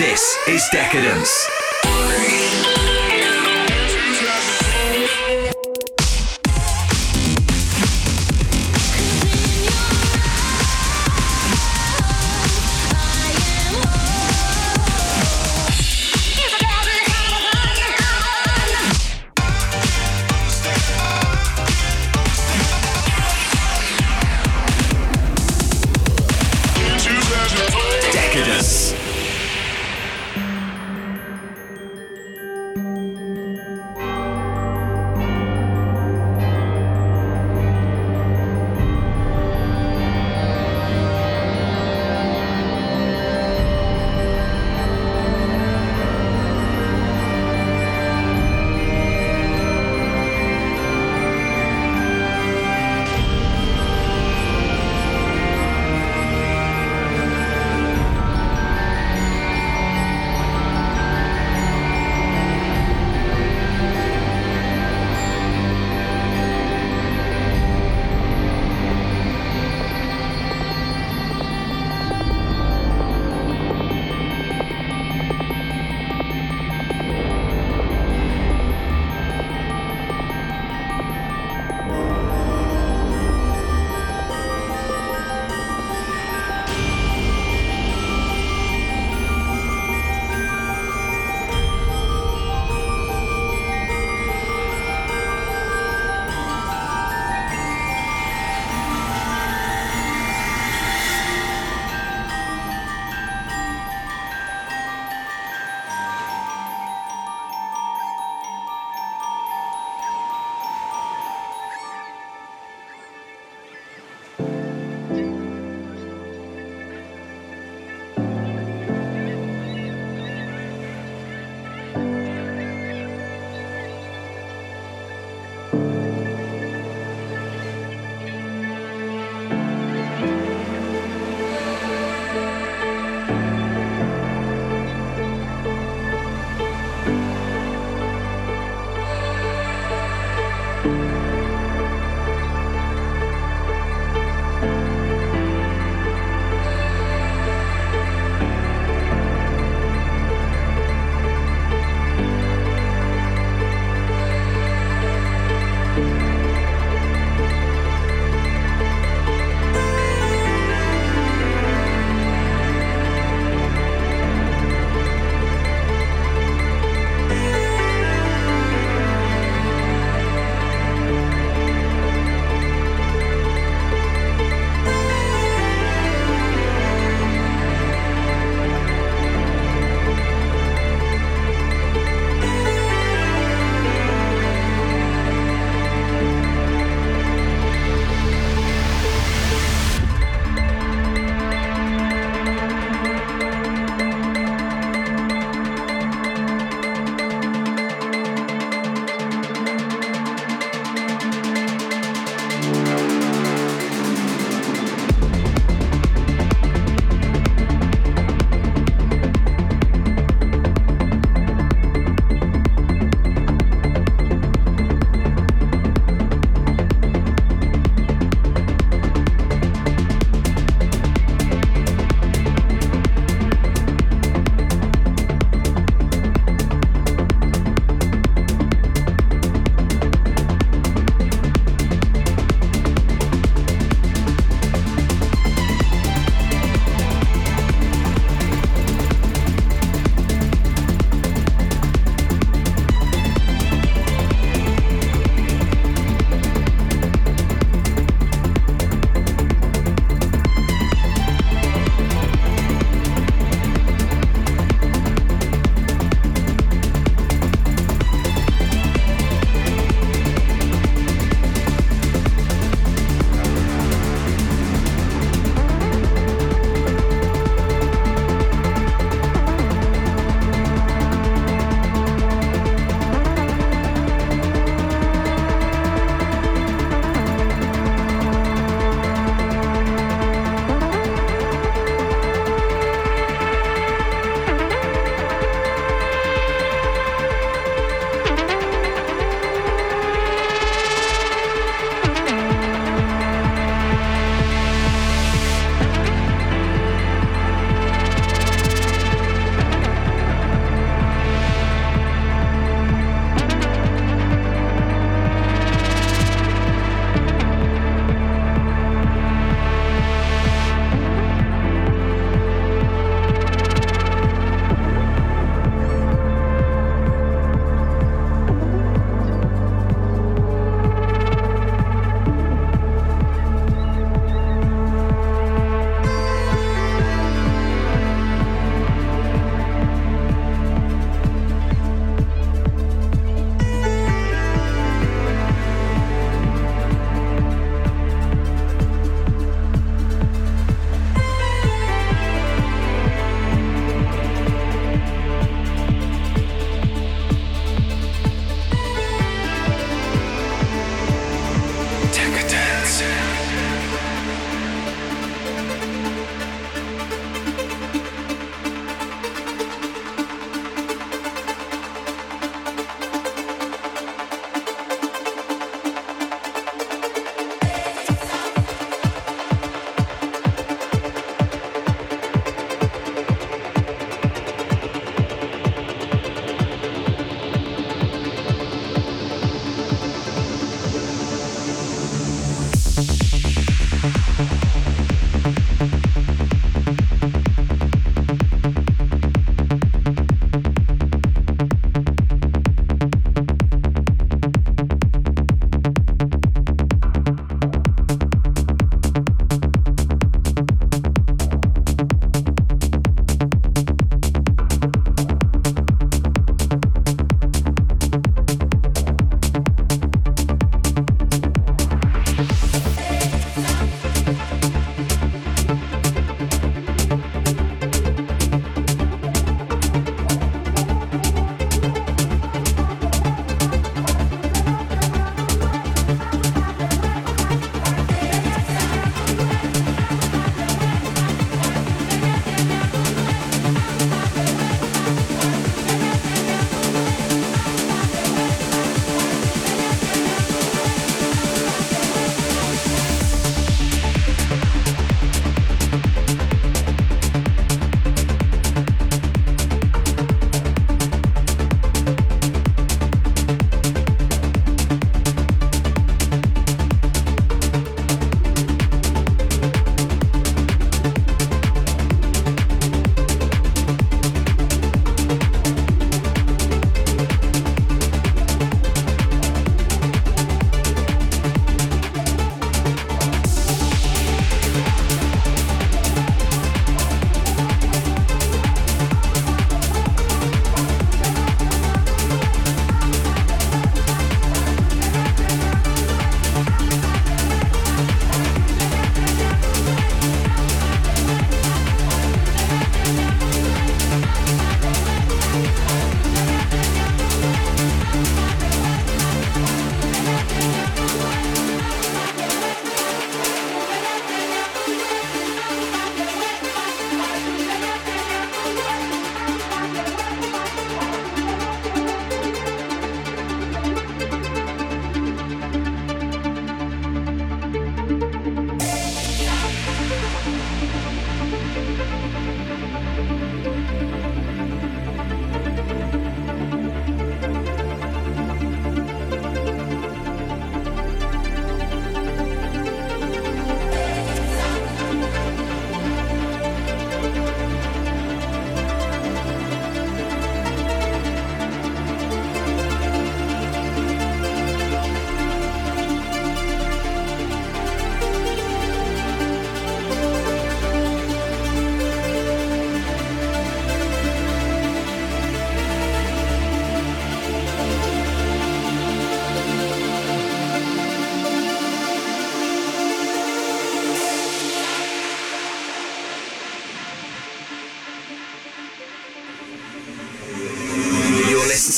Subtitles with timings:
[0.00, 1.28] This is Decadence.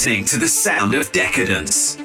[0.02, 1.96] Listening to the sound of decadence.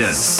[0.00, 0.39] Decadence.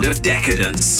[0.00, 0.99] Sound of decadence.